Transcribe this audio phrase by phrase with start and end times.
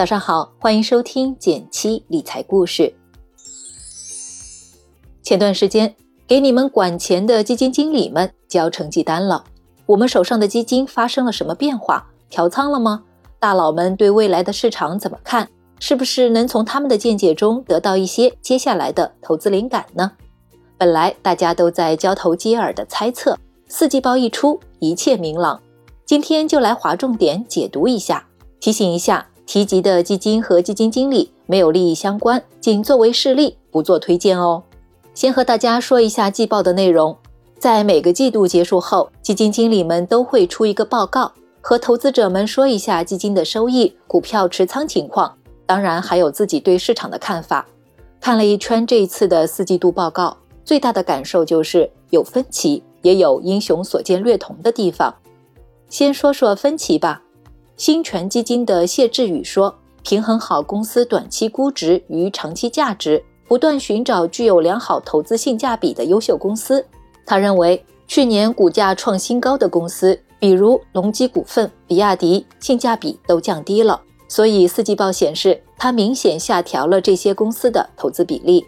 [0.00, 2.94] 早上好，欢迎收听减七理财故事。
[5.22, 5.94] 前段时间，
[6.26, 9.44] 给你们管钱的基金经理们交成绩单了。
[9.84, 12.06] 我们手上的基金发生了什么变化？
[12.30, 13.02] 调仓了吗？
[13.38, 15.46] 大佬们对未来的市场怎么看？
[15.80, 20.12] 是不是能从他们的见解中得到一些接下来的投资灵感呢？
[20.78, 23.38] 本来大家都在交头接耳的猜测，
[23.68, 25.60] 四季报一出，一切明朗。
[26.06, 28.26] 今天就来划重点解读一下，
[28.60, 29.26] 提醒一下。
[29.50, 34.62] 提及的基金和基金经理没有利益相关，仅作为示例，不做推荐哦。
[35.12, 37.16] 先和大家说一下季报的内容，
[37.58, 45.36] 在每个季度结束后，基金经理们都会出一个报告，和投资者们说一下基金的收益、股票持仓情况，
[45.66, 47.66] 当然还有自己对市场的看法。
[48.20, 55.12] 看了一圈这一次的四季度报告，最大的感受就是有分歧，也有英雄所见略同的地方。
[55.88, 57.24] 先说说分歧吧。
[57.80, 66.84] 新权基金的谢志宇说：“平衡好公司短期估值与长期价值，不断寻找具有良好投资性价比的优秀公司。”
[67.24, 73.98] 他认为，去年股价创新高的公司，比如隆基股份、比亚迪，性价比都降低了。
[74.28, 78.62] 所以四季报显示，他明显下调了这些公司的投资比例。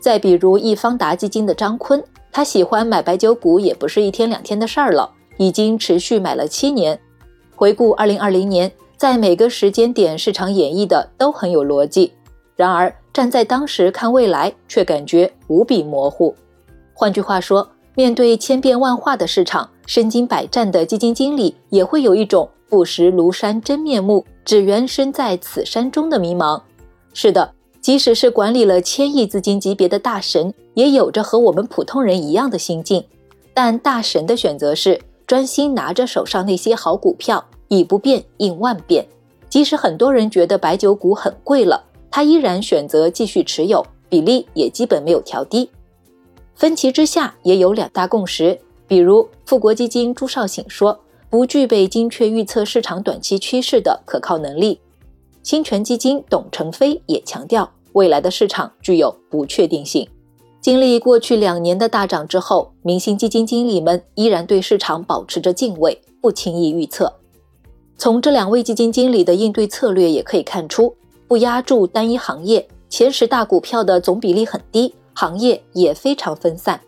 [0.00, 7.00] 再比如易方达基金的张坤，他喜欢买白酒股也不是一天两天的事儿了，已经持续买了七年。
[7.60, 12.10] 回顾二零二零年，在每个时间点市场演绎的都很有逻辑，
[12.56, 16.34] 然而站在当时看未来，却感觉无比模糊。
[16.94, 26.58] 换句话说，面对千变万化的市场，身经百战的基金经理也会有一种不识庐山真面目，只缘身在此山中的迷茫。
[27.12, 27.52] 是的，
[27.82, 33.04] 即使是管理了千亿资金级别的大神，也有着和我们普通人一样的心境。
[33.52, 34.98] 但大神的选择是。
[35.26, 39.06] 专心拿着手上那些好股票，以不变应万变。
[39.48, 45.70] 即使很多人觉得白酒股很贵了，他依然选择继续持有，比例也基本没有调低。
[46.54, 54.78] 分歧之下也有两大共识，比如富国基金朱少醒说不具备精确预测市场短期趋势的可靠能力。
[55.42, 60.06] 新权基金董成飞也强调，未来的市场具有不确定性。
[60.60, 67.10] 经历过去两年的大涨之后，明星基金经理们依然对市场保持着敬畏，不轻易预测。
[68.00, 70.96] 从这两位基金经理的应对策略也可以看出，
[71.28, 76.80] 不压住单一行业，前十大股票的总比例很低，行业也非常分散。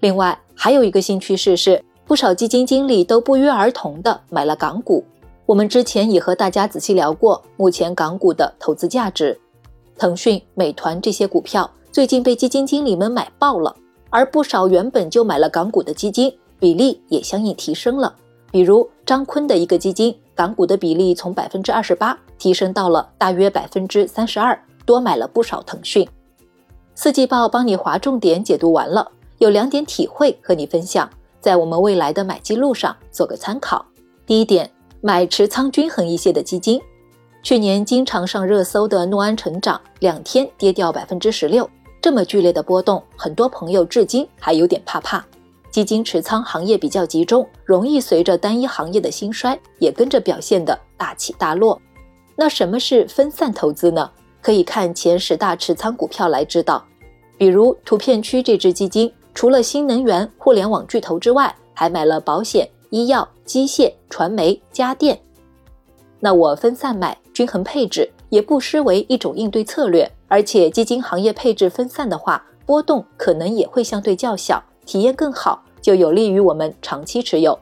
[0.00, 5.04] 另外，还有一个新趋势是，不少基金经理都不约而同的买了港股。
[5.46, 9.38] 我们之前也和大家仔细聊过，目前港股的投资价值，
[9.96, 11.70] 腾讯、美团这些股票。
[11.92, 13.76] 最近被基金经理们买爆了，
[14.10, 18.12] 而不少原本就买了港股的基金比例也相应提升了。
[18.50, 26.04] 比如张坤的一个基金，港股的比例从百分之二十八提升到了大约百分之三十二，多买了不少腾讯。
[26.96, 29.08] 四季报帮你划重点解读完了，
[29.38, 31.08] 有两点体会和你分享，
[31.40, 33.86] 在我们未来的买基路上做个参考。
[34.26, 34.68] 第一点，
[35.00, 36.80] 买持仓均衡一些的基金。
[37.44, 41.70] 去年经常上热搜的诺安成长，两天跌掉百分之十六。
[42.00, 45.24] 这么剧烈的波动，很多朋友至今还有点怕怕。
[45.72, 51.80] 基金持仓行业比较集中，容易随着单一行业的兴衰也跟着表现的大起大落。
[52.36, 54.08] 那什么是分散投资呢？
[54.40, 56.84] 可以看前十大持仓股票来知道。
[57.38, 65.18] 比如图片区这支基金，除了新能源、互联网巨头之外，还买了保险、医药、机械、传媒、家电。
[66.20, 68.08] 那我分散买，均衡配置。
[68.28, 77.58] 也不失为一种应对策略，而且基金行业配置分散的话，波动可能也会相对较小，体验更好，就有利于我们长期持有。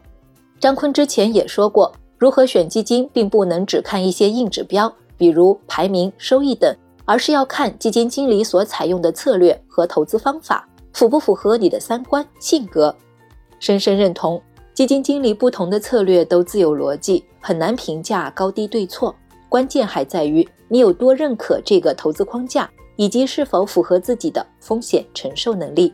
[0.58, 12.94] 张坤之前也说过，如何选基金，并不能只看一些硬指标，比如排名、收益等，而是要看基金经理所采用的策略和投资方法符不符合你的三观、性格。
[13.59, 14.41] 深深认同，
[14.75, 19.15] 基金经理不同的策略都自有逻辑，很难评价高低对错。
[19.48, 25.92] 关键还在于你有多认可这个投资框架，以及是否符合自己的风险承受能力。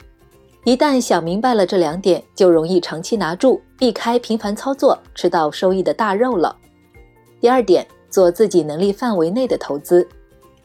[0.66, 6.56] 一旦想明白了这两点，就容易长期拿住，避开频繁操作，吃到收益的大肉了。
[7.40, 10.04] 第二点，做自己能力范围内的投资。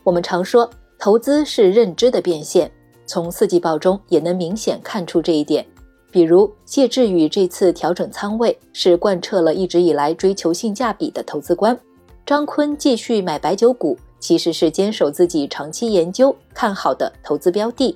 [0.02, 0.68] 我们常说，
[0.98, 2.72] 投资是认知的变现，
[3.06, 5.64] 从四季报中也能明显看出这一点。
[6.10, 11.80] 比如谢志宇这次调整仓位，是贯彻了一直以来追求性价比的投资观。
[12.26, 17.96] 张坤继续买白酒股，其实是坚守自己长期研究看好的投资标的。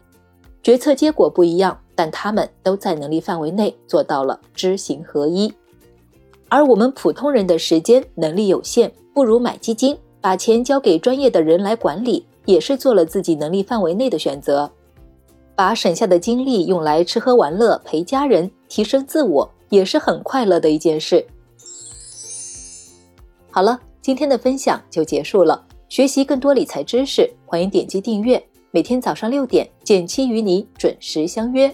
[0.61, 5.51] 决策结果不一样，但他们都在能力范围内做到了知行合一。
[6.49, 14.69] 而我们普通人的时间能力有限，不如买基金，把钱交给专业的人来管理，也是做了自己能力范围内的选择。
[15.55, 21.25] 把省下的精力用来吃喝玩乐、陪家人、提升自我，也是很快乐的一件事。
[23.49, 25.65] 好了，今天的分享就结束了。
[25.87, 28.43] 学习更多理财知识，欢迎点击订阅。
[28.71, 31.73] 每天早上六点，减七与你准时相约。